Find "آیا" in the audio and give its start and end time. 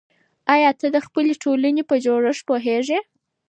0.53-0.71